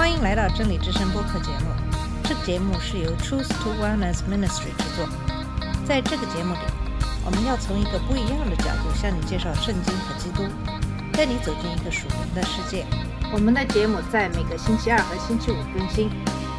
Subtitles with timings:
[0.00, 1.66] 欢迎来到真理之声播客节目。
[2.24, 5.06] 这个节目是由 Truth to Wellness Ministry 制作。
[5.86, 6.60] 在这个节目里，
[7.22, 10.48] 我们要从一个不一样的角度向你介绍圣经和基督，
[11.12, 12.86] 带你走进一个属灵的世界。
[13.30, 16.08] 我们的节目在每个星期二和星期五更新，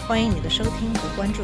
[0.08, 1.42] 欢迎你的收听和关注。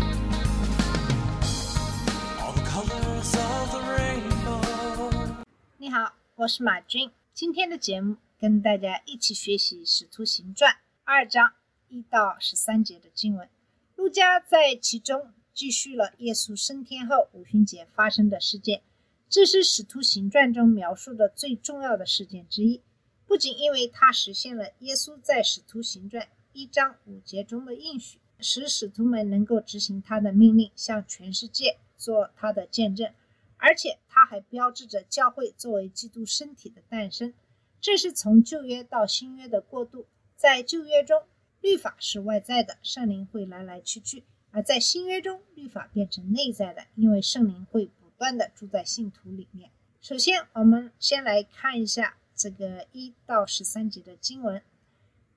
[5.79, 7.09] 你好，我是马军。
[7.33, 10.71] 今天的节目跟大家一起学习《使徒行传》
[11.03, 11.53] 二章
[11.89, 13.49] 一到十三节的经文。
[13.95, 18.81] 路加在其中记叙了耶稣升天后五旬节发生的事件，
[19.29, 22.81] 这是《使徒行传》中描述的最重要的事件之一。
[23.25, 26.23] 不仅因为它实现了耶稣在《使徒行传》
[26.53, 33.11] 一章五节中的应许，使使徒们能够执行他的命令，向全世界做他的见证。
[33.57, 37.33] 而且它还标志着教会作为基督身体的诞生。
[37.81, 40.05] 这是从旧约到新约的过渡。
[40.35, 41.23] 在旧约中，
[41.67, 49.69] 律法是外在的，圣灵会来来去去；而在新约中，律法变成内在的，因为圣灵会不断的住在信徒里面。
[49.99, 54.63] 首先，我们先来看一下这个一到十三节的经文。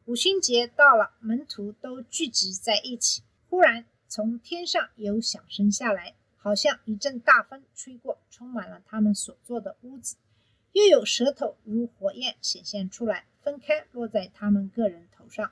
[0.05, 3.25] 五旬节到了，门徒都聚集在一起。
[3.49, 10.15] 忽然，从天上有响声下来，好像一阵大风吹过，充满了他们所坐的屋子。
[10.71, 15.51] 又有舌头如火焰显现出来，分开落在他们个人头上，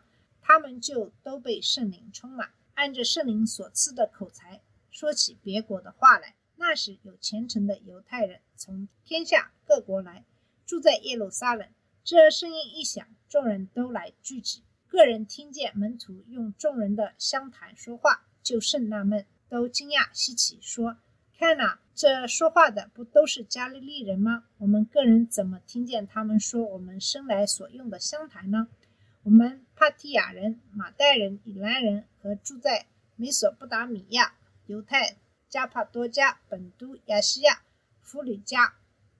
[0.49, 6.37] 他们就都被圣灵充满，按着圣灵所赐的口才，说起别国的话来。
[6.57, 10.25] 那时有虔诚的犹太人从天下各国来，
[10.65, 11.69] 住在耶路撒冷。
[12.03, 14.63] 这声音一响，众人都来聚集。
[14.87, 20.97] 个人听见门徒用众人的相谈说话，就甚纳闷，都惊讶稀奇，说
[21.39, 24.45] ：“看呐、这说话的不都是加利利人吗？
[24.57, 28.69] 我们个人怎么听见他们说我们生来所用的相谈呢？
[29.25, 34.35] 我们帕提亚人、马代人、以兰人和住在美索不达米亚、
[34.67, 35.19] 犹太、
[35.49, 37.63] 加帕多加、本都、亚细亚、
[38.03, 38.75] 弗吕加、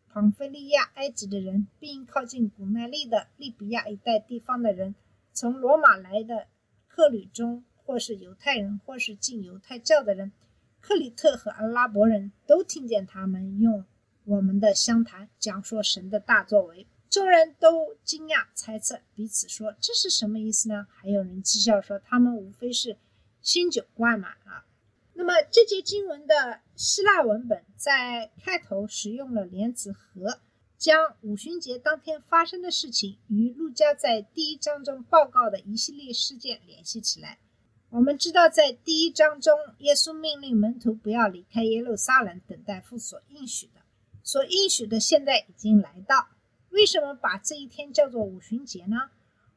[0.09, 4.97] 庞菲利亚、埃及的人，并靠近古奈利的利比亚一带地方的人，
[5.33, 6.49] 从罗马来的
[6.89, 10.33] 客旅中，或是犹太人，或是进犹太教的人，
[10.81, 13.85] 克里特和阿拉伯人都听见他们用
[14.25, 20.87] 我们的相谈讲说神的大作为，众人都惊讶猜测，彼此说这是什么意思呢？
[20.91, 22.99] 还有人讥笑说他们无非是
[23.41, 24.65] 新酒灌满了。
[25.15, 30.41] 那么这节经文的希腊文本在开头使用了连词和，
[30.77, 37.39] 将五旬节当天发生的事情与路加在第一章中报告的一系列事件联系起来。
[37.91, 43.81] 我们知道，在第一章中，耶稣命令门徒不要离开耶路撒冷，等待父所应许的。
[44.23, 46.29] 所应许的现在已经来到。
[46.71, 49.11] 为什么把这一天叫做五旬节呢？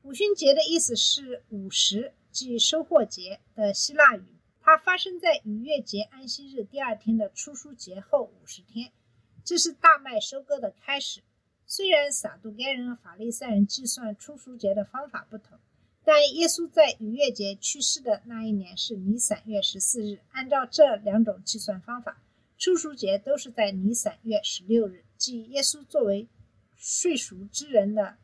[0.03, 4.23] 五旬节的意思是五十，即收获节的希腊语。
[4.61, 8.91] 它发生在逾越节安息日第二天的初书节后五十天，
[9.44, 11.21] 这是大麦收割的开始。
[11.66, 15.57] 虽然撒杜该人和法利赛人计算初书节的方法不同，
[16.03, 20.19] 但耶稣在逾越节去世的那一年是尼散月十四日。
[20.31, 22.21] 按照这两种计算方法，
[22.57, 26.27] 初书节都是在尼散月十六日，即耶稣作为
[26.84, 28.18] 睡熟之人的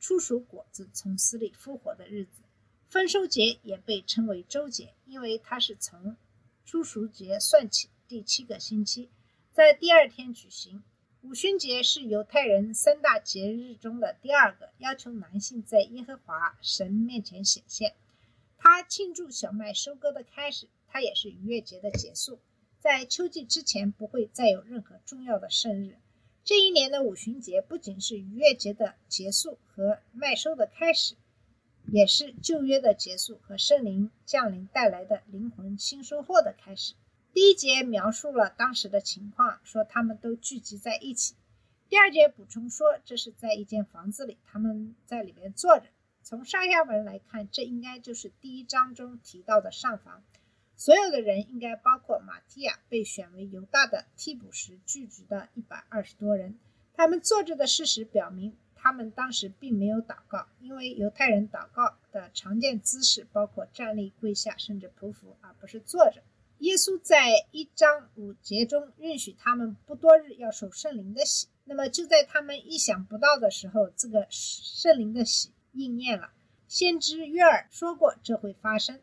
[0.00, 2.42] 初熟果子从死里复活的日子。
[2.88, 6.16] 丰收节也被称为周节，因为它是从
[6.66, 9.08] 初熟节算起第七个星期，
[9.52, 10.82] 在第二天举行。
[11.22, 17.94] 五旬节是犹太人三大节日中的第二个，要求男性在耶和华神面前显现。
[18.58, 22.40] 他庆祝小麦收割的开始，它也是逾越节的结束。
[22.80, 25.96] 在秋季之前不会再有任何重要的圣日。
[26.50, 31.14] 这一年的五旬节不仅是逾越节的结束和麦收的开始，
[31.92, 36.94] 也是旧约的结束和圣灵降临带来的灵魂新收获的开始。
[37.32, 41.36] 第一节描述了当时的情况，说他们都聚集在一起。
[41.88, 45.84] 第二节补充说，这是在一间房子里，他们在里面坐着。
[46.24, 50.24] 从上下文来看，这应该就是第一章中提到的上房。
[50.80, 56.58] 所有的人应该包括马提亚被选为犹大的替补时聚集的一百二十多人。
[56.94, 66.22] 他们坐着的事实表明，他们当时并没有祷告，因为犹太人祷告的常见姿势包括站立、跪下，甚至匍匐，而不是坐着。
[66.60, 76.30] 耶稣在一章五节中允许他们不多日要受圣灵的洗，那么就在他们意想不到的时候，这个圣灵的洗应验了。
[76.68, 78.98] 先知约尔说过这会发生，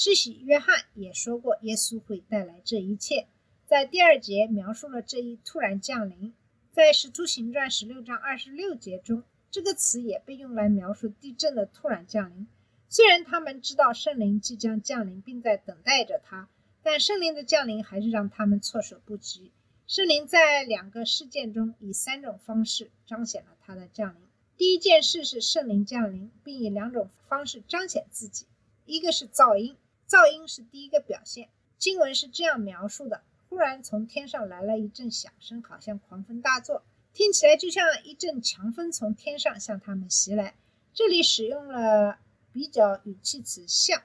[0.00, 3.26] 施洗约翰也说过耶稣会带来这一切。
[3.66, 6.32] 在第二节描述了这一突然降临。
[6.70, 12.46] 在《使徒行传》十六章二十六节中，这个词也被用来描述地震的突然降临。
[12.88, 16.48] 虽然他们知道圣灵即将降临，并在等待着他，
[16.84, 19.50] 但圣灵的降临还是让他们措手不及。
[19.88, 24.20] 圣灵在两个事件中以三种方式彰显了他的降临。
[24.56, 28.46] 第一件事是圣灵降临，并以两种方式彰显自己。
[28.86, 29.76] 一个是噪音，
[30.08, 31.50] 噪音是第一个表现。
[31.76, 36.82] 经文是这样描述的：忽然从天上来了一阵响声，好像狂风大作，
[37.12, 40.54] 听起来就像一阵强风从天上向他们袭来。
[40.94, 42.18] 这里使用了
[42.52, 44.02] 比较语气词“像”，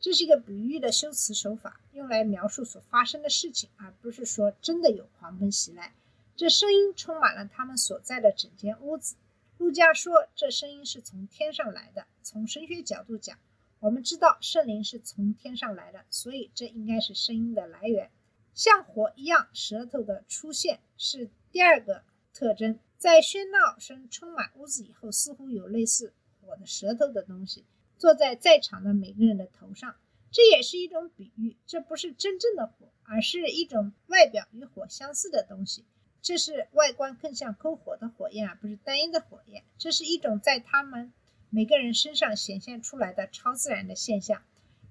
[0.00, 5.92] 这是一个比喻的修辞手法，用来描述所发生的事情，而不是说真的有狂风袭来。
[6.36, 9.16] 这声音充满了他们所在的整间屋子。
[9.58, 12.06] 路加说，这声音是从天上来的。
[12.22, 13.36] 从神学角度讲，
[13.80, 18.10] 我们知道圣灵是从天上来的，所以这应该是声音的来源。
[18.52, 22.04] 像火一样，舌头的出现是第二个
[22.34, 22.78] 特征。
[22.98, 26.12] 在喧闹声充满屋子以后，似乎有类似
[26.42, 27.64] 火的舌头的东西
[27.96, 29.96] 坐在在场的每个人的头上。
[30.30, 35.86] 这也是一种比喻，这不是真正的火，而是一种外表与火相似的东西。
[36.20, 39.64] 这是外观更像篝火的火焰，而不是单一的火焰。
[39.78, 41.14] 这是一种在他们
[41.50, 44.42] 每个人身上显现出来的超自然的现象。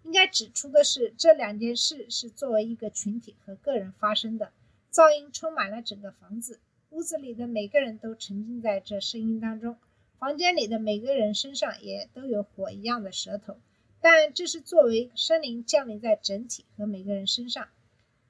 [0.04, 4.52] 应该指出的是，这两件事是作为一个群体和个人发生的。
[4.92, 6.60] 噪音充满了整个房子，
[6.92, 9.78] 屋子里的每个人都沉浸在这声音当中。
[10.20, 13.58] 房间里的每个人身上也都有火一样的舌头，
[14.02, 17.68] 但这是作为生灵降临在整体和每个人身上。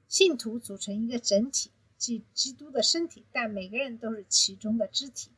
[0.08, 1.70] 信徒组成一个整体。
[1.96, 5.28] 即基督的身体，但每个人都是其中的肢体。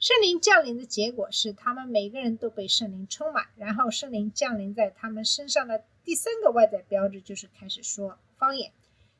[0.00, 3.48] 圣灵降临的结果是，他们每个人都被圣灵充满。
[3.56, 8.72] 然后，圣灵降临在他们身上的第三个外在标志就是开始说方言，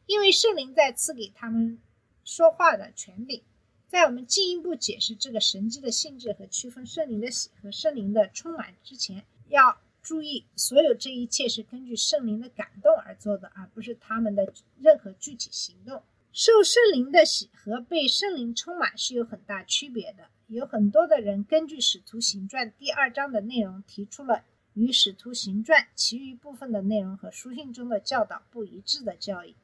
[0.06, 1.78] 因为圣灵在赐给他们
[2.24, 3.42] 说话的权柄。
[3.88, 14.50] 在我们进一步解释这个神迹的性质和区分圣灵的喜和圣灵的充满之前，要注意，所有这一切是根据圣灵的感动而做的，而不是他们的
[14.80, 16.02] 任何具体行动。
[16.32, 20.30] 受圣灵的喜和被圣灵充满是有很大区别的。
[20.50, 24.42] 有很多的人根据《使徒行传》第二章的内容，提出了
[24.74, 29.54] 与《使徒行传》其余部分的内容和书信中的教导不一致的教义。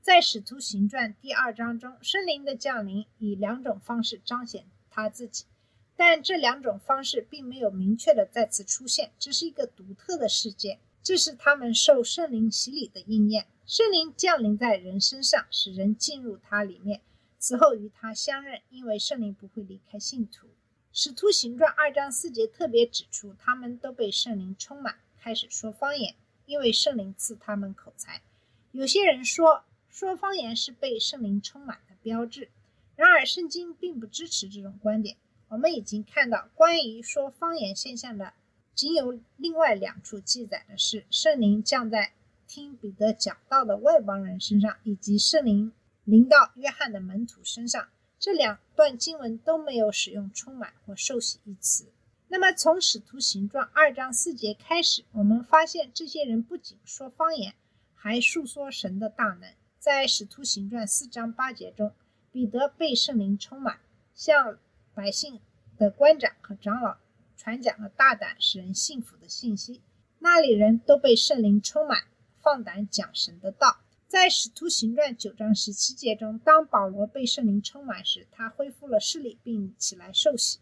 [0.00, 5.46] 在《使徒行传》第二章中，圣灵的降临以两种方式彰显他自己，
[5.96, 10.78] 但这两种方式并没有明确的再次出现，这是一个独特的事件。
[11.02, 13.46] 这是他们受圣灵洗礼的应验。
[13.64, 17.00] 圣灵降临在人身上，使人进入他里面，
[17.46, 18.60] 此后与他相认。
[18.70, 20.48] 因为圣灵不会离开信徒。
[20.92, 28.20] 使徒行传二章四节特别指出，他们都被圣灵充满，开始说方言，因为圣灵赐他们口才。
[28.72, 32.48] 有些人说，说方言是被圣灵充满的标志。
[32.96, 35.16] 然而，圣经并不支持这种观点。
[35.46, 38.32] 我们已经看到，关于说方言现象的。
[38.74, 42.12] 仅有另外两处记载的是，圣灵降在
[42.48, 45.72] 听彼得讲道的外邦人身上，以及圣灵
[46.06, 47.88] 临到约翰的门徒身上。
[48.18, 51.92] 这两段经文都没有使用“充满”或“受洗”一词。
[52.28, 57.54] 那么，从使徒行传二章四节开始，我们发现这些人不仅说方言，
[57.94, 59.52] 还述说神的大能。
[59.78, 61.92] 在使徒行传四章八节中，
[62.32, 63.78] 彼得被圣灵充满，
[64.14, 64.58] 向
[64.94, 65.40] 百姓
[65.76, 66.96] 的官长和长老。
[67.36, 69.82] 传讲了大胆使人信服的信息，
[70.20, 72.04] 那里人都被圣灵充满，
[72.40, 73.76] 放胆讲神的道。
[74.08, 80.60] 在使徒行传九章十七节中，当保罗被圣灵充满时，他恢复了视力，并起来受洗。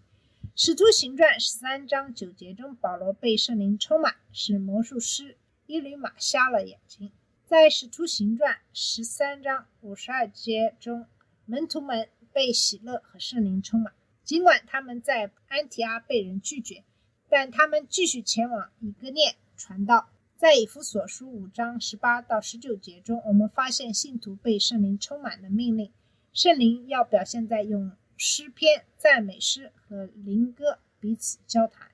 [0.56, 5.36] 使徒行传十三章九节中，保罗被圣灵充满，使魔术师
[5.66, 7.12] 伊吕马瞎了眼睛。
[7.46, 11.04] 在使徒行传十三章五十二节中，
[11.44, 13.92] 门徒们被喜乐和圣灵充满。
[14.24, 16.82] 尽管他们在安提阿被人拒绝，
[17.28, 20.08] 但他们继续前往以哥念传道。
[20.44, 25.90] 在以弗所书五章十八到十九节中，我们发现信徒被圣灵充满的命令。
[26.34, 31.90] 圣灵要表现在用诗篇、赞美诗和灵歌彼此交谈。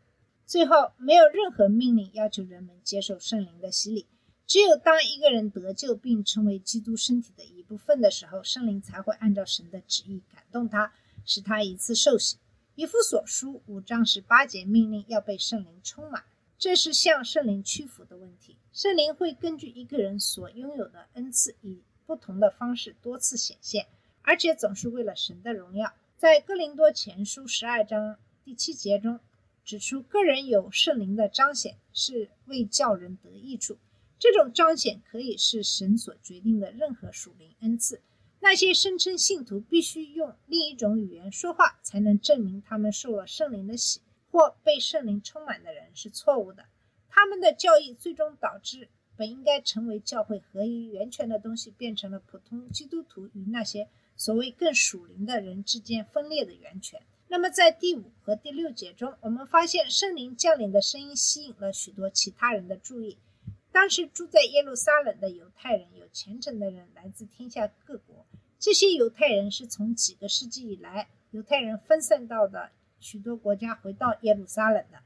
[0.46, 4.08] 最后，没有任何命令要求人们接受圣灵的洗礼。
[4.48, 10.92] 只有当一个人得救并成为基督身体的一部分的时候，圣灵才会按照神的旨意感动他。
[11.24, 12.36] 使他一次受洗。
[12.74, 16.24] 以弗所书五章十八节命令要被圣灵充满，
[16.60, 18.58] 这是向圣灵屈服的问题。
[18.70, 23.86] 圣灵会根据一个人所拥有的恩赐，以不同的方式多次显现，
[24.20, 25.94] 而且总是为了神的荣耀。
[26.18, 29.20] 在哥林多前书十二章第七节中
[29.64, 33.78] 指出，个人有圣灵的彰显是为叫人得益处。
[34.18, 38.02] 这种彰显可以是神所决定的任何属灵恩赐。
[38.40, 46.66] 那些声称信徒必须用另一种语言说话才能证明他们受了圣灵的洗或被圣灵充满的人是错误的。
[47.08, 57.02] 他们的教义最终导致本应该成为教会合一源泉的东西，变成了普通基督徒与那些所谓更属灵的人之间分裂的源泉。
[57.28, 63.18] 那么，在第五和第六节中，我们发现圣灵降临的声音吸引了许多其他人的注意。
[63.70, 68.26] 当时住在耶路撒冷的犹太人有虔诚的人，来自天下各国。
[68.58, 74.98] 这些犹太人是从几个世纪以来，犹太人分散到的许多国家回到耶路撒冷的。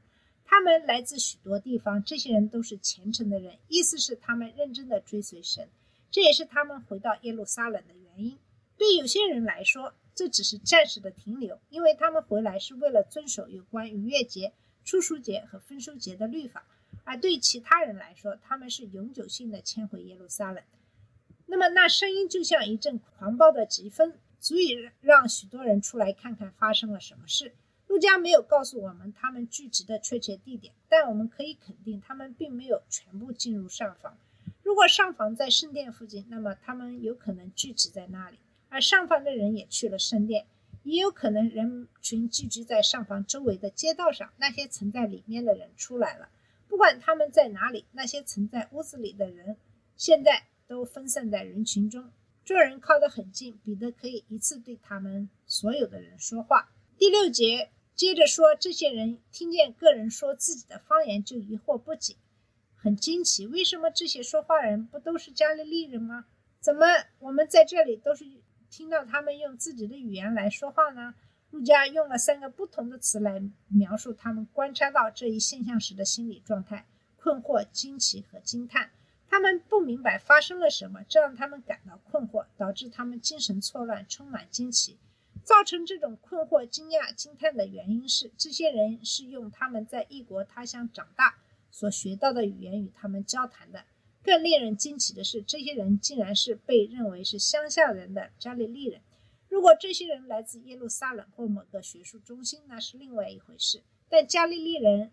[0.45, 5.67] 他们来自许多地方，这些人都是虔诚的人，意思是他们认真的追随神，
[6.11, 8.37] 这也是他们回到耶路撒冷的原因。
[8.77, 16.65] 对有些人来说，这只是暂时的停留，因为他们回来是为了遵守有关逾越节、初熟节和丰收节的律法。
[17.03, 20.63] 而对其他人来说，他们是永久性的迁回耶路撒冷。
[21.47, 27.53] 那么，那声音就像一阵狂暴的疾风，足以让许多人出来看看发生了什么事。
[27.95, 34.17] 路加没有告诉我们他们聚集的确切地点，但我们可以肯定，他们并没有全部进入上房。
[34.63, 38.35] 如果上房在圣殿附近，那么他们有可能聚集在那里；
[38.67, 40.45] 而上房的人也去了圣殿，
[40.83, 44.29] 也有可能人群聚集在上房周围的街道上。
[44.39, 46.27] 那些曾在里面的人出来了。
[46.67, 49.55] 不管他们在哪里，那些曾在屋子里的人，
[49.95, 52.11] 现在都分散在人群中。
[52.43, 56.69] 众人靠得很近，彼得可以一次对他们所有的人说话。
[56.97, 62.17] 第六节接着说，这些人听见个人说自己的方言，就疑惑不解，
[62.75, 66.25] 很惊奇，为什么这些说话人不都是加利利人吗？
[66.59, 66.85] 怎么
[67.19, 68.25] 我们在这里都是
[68.69, 71.15] 听到他们用自己的语言来说话呢？
[71.51, 76.85] 路加用了三个不同的词来描述他们观察到这一现象时的心理状态：
[77.15, 78.91] 困惑、惊奇和惊叹。
[79.29, 84.97] 他们不明白发生了什么，这让他们感到困惑，导致他们精神错乱，充满惊奇。
[85.45, 91.37] 造成这种困惑、惊讶、惊叹的原因是，这些人是用他们在异国他乡长大
[91.71, 93.85] 所学到的语言与他们交谈的。
[94.23, 98.99] 更令人惊奇的是，这些人竟然是被认为是乡下人的加利利人。
[99.47, 103.83] 如果这些人来自耶路撒冷或某个学术中心，那是另外一回事。
[104.09, 105.11] 但加利利人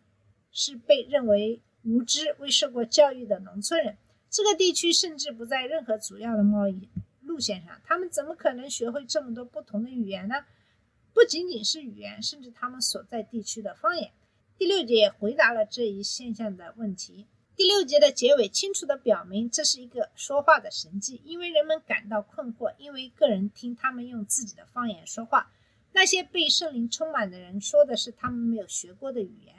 [0.51, 3.99] 是被认为无知、未受过教育的农村人。
[4.31, 6.89] 这个地区甚至不在任何主要的贸易
[7.33, 10.45] 路线上，他们怎么可能学会这么多不同的语言呢？
[11.15, 14.13] 不仅仅是语言，甚至他们所在地区的方言。
[14.59, 17.27] 第六节也回答了这一现象的问题。
[17.57, 25.51] 第六节的结尾清楚地表明，这是一个说话的神迹，因为人们感到困惑，因为个人听他们用自己的方言说话。
[25.93, 29.55] 那些被圣灵充满的人说的是他们没有学过的语言。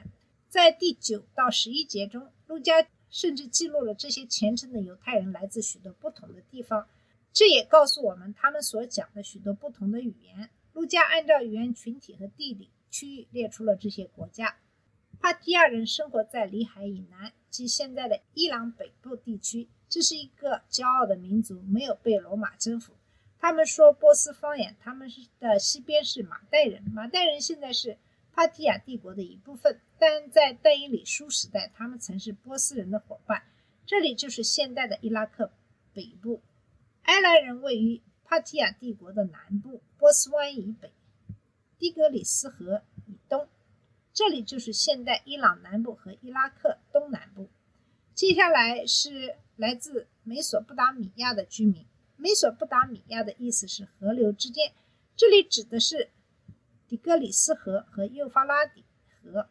[0.48, 6.88] 在第九到十一节中，路加甚至记录了这些虔诚的犹太人来自许多不同的地方，
[7.34, 10.48] 这也告诉我们他们所讲的许多不同的语言。
[10.72, 14.56] 路加按照语言群体和地理区域列出了这些国家。
[15.20, 19.68] 帕提亚人生活在里海以南，即现在的伊朗北部地区。
[19.88, 22.94] 这是一个骄傲的民族，没有被罗马征服。
[23.38, 24.76] 他们说波斯方言。
[24.80, 27.98] 他们是的西边是马代人，马代人现在是
[28.32, 33.42] 帕提亚帝国的一部分，但在但伊里书时代，他们曾是波斯人的伙伴。
[33.86, 35.52] 这里就是现代的伊拉克
[35.92, 36.40] 北部。
[37.04, 40.90] 埃兰人位于帕提亚帝国的南部，波斯湾以北，
[41.78, 43.46] 底格里斯河以东。
[44.12, 47.48] 这里就是现代伊朗南部和伊拉克东南部。
[48.14, 51.84] 接下来是来自美索不达米亚的居民。
[52.16, 54.72] 美索不达米亚的意思是河流之间，
[55.16, 56.10] 这里指的是
[56.88, 58.84] 底格里斯河和幼发拉底
[59.22, 59.48] 河。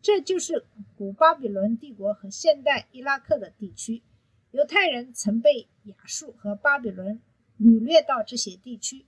[0.00, 0.64] 这就是
[0.96, 4.02] 古巴比伦帝国和现代伊拉克的地区。
[4.50, 7.20] 犹太人曾被亚述和巴比伦
[7.58, 9.06] 掳掠到这些地区。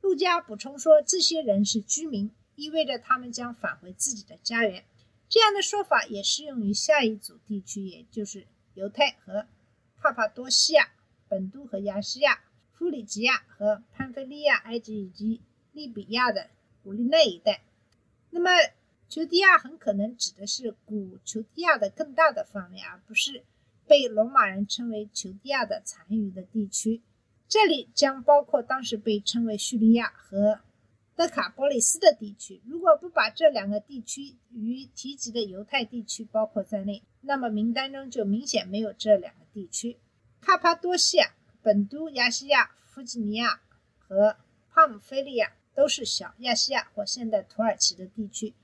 [0.00, 2.30] 路加补充说，这些人是居民。
[2.54, 4.84] 意味着他们将返回自己的家园。
[5.26, 9.46] 这样的说法也适用于下一组地区，也就是犹太和
[9.96, 10.90] 帕帕多西亚、
[11.28, 15.40] 本都和亚细亚、弗里吉亚和潘菲利亚、埃及以及
[15.72, 16.50] 利比亚的
[16.84, 17.62] 古利奈一带。
[18.28, 18.50] 那么，
[19.08, 23.44] 丘蒂亚很可能指的是古丘蒂亚的更大的范围，而不是
[23.86, 27.02] 被罗马人称为丘蒂亚的残余的地区。
[27.48, 30.60] 这里将包括当时被称为叙利亚和。
[31.14, 39.98] 德卡波利斯的地区，如果不把这两个地区与提及的犹太地区包括在内，那么名单中就明显没有这两个地区。
[40.40, 43.60] 卡帕多西亚、本都亚细亚、弗吉尼亚
[43.98, 44.38] 和
[44.70, 48.54] 帕姆菲利亚都是小亚细亚或现代土耳其的地区，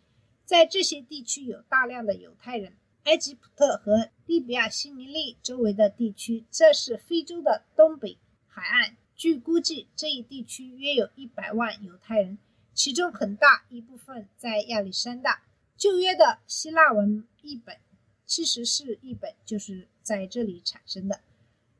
[0.46, 2.72] 在这些地区有大量的犹太人。
[3.08, 8.98] 埃及普特和利比亚西尼利周围的地区，这是非洲的东北海岸。
[9.16, 12.36] 据估计，这一地区约有一百万犹太人，
[12.74, 15.42] 其中很大一部分在亚历山大。
[15.78, 17.78] 旧约的希腊文译本
[18.26, 21.22] 其实是译本就是在这里产生的。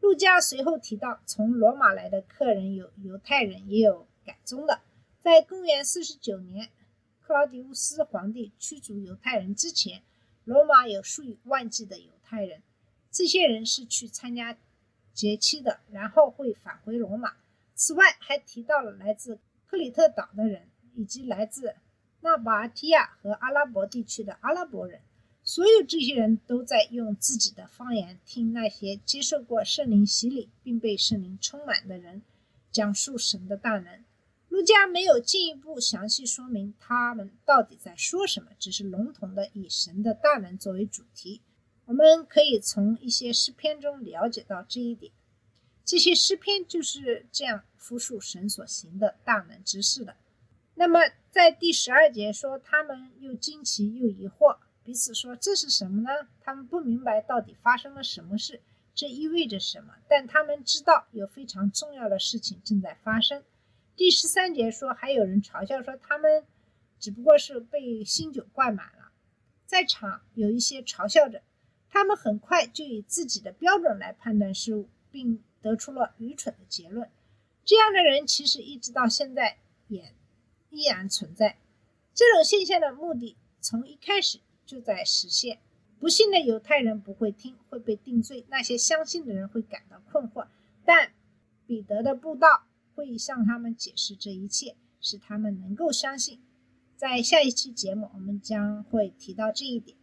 [0.00, 4.80] 路加随后提到，从罗马来的客人有犹太人，也有改宗的。
[5.20, 6.70] 在公元四十九年，
[7.20, 10.02] 克劳迪乌斯皇帝驱逐犹太人之前，
[10.48, 12.62] 罗马有数以万计的犹太人。
[13.10, 14.56] 这些人是去参加
[15.12, 17.34] 节期的，然后会返回罗马。
[17.74, 21.74] 此外，还提到了来自克里特岛的人，以及来自
[22.22, 25.02] 纳巴提亚和阿拉伯地区的阿拉伯人。
[25.44, 32.22] 所有这些人都在用自己的方言听那些接受过圣灵洗礼并被圣灵充满的人
[32.70, 34.02] 讲述神的大能。
[34.58, 41.42] 路加没有进一步详细说明他们到底在说什么，只是笼统的以神的大能作为主题。
[41.84, 45.12] 我们可以从一些诗篇中了解到这一点。
[45.84, 50.16] 这些诗篇就是这样复述神所行的大能之事的。
[50.74, 50.98] 那么，
[51.30, 54.58] 在第十二节说，他们又惊奇又疑惑。
[54.82, 56.10] 彼此说：“这是什么呢？”
[56.42, 58.60] 他们不明白到底发生了什么事，
[58.92, 59.94] 这意味着什么。
[60.08, 63.44] 但他们知道有非常重要的事情正在发生。
[63.98, 66.44] 第十三节说，还有人嘲笑说他们
[67.00, 69.10] 只不过是被新酒灌满了。
[69.66, 71.42] 在场有一些嘲笑者，
[71.90, 77.10] 他们很快就以自己的标准来判断事物，并得出了愚蠢的结论。
[77.64, 80.14] 这样的人其实一直到现在也
[80.70, 81.58] 依然存在。
[82.14, 84.38] 这种现象的目的从一开始。
[84.68, 85.60] 就在实现。
[85.98, 90.46] 不幸的犹太人不会听，会被定罪；那些相信的人会感到困惑。
[90.84, 91.14] 但
[91.66, 92.66] 彼得的布道
[92.98, 96.40] 会向他们解释这一切，使他们能够相信。
[96.96, 99.96] 在下一期节目，我们将会提到这一点。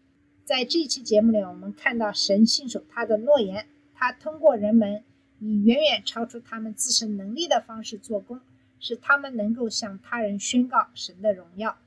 [0.46, 5.04] 在这一期节目里，我们看到神信守他的诺言，他通过人们
[5.40, 8.40] 以远远超出他们自身能力的方式做工，
[8.80, 11.78] 使他们能够向他人宣告神的荣耀。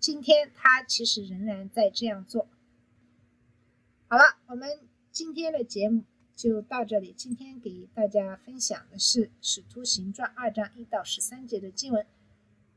[0.00, 2.48] 今天他其实仍然在这样做。
[4.08, 4.78] 好了，我们
[5.12, 7.14] 今天的节目就到这里。
[7.16, 12.06] 今天给大家分享的是《使徒行传》二章一到十三节的经文。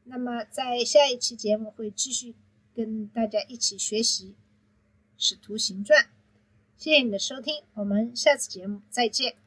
[0.04, 2.36] 那么在下一期节目会继续
[2.74, 4.30] 跟大家一起学习
[5.18, 6.04] 《使徒行传》。
[6.78, 9.47] 谢谢你的收听，我们下次节目再见。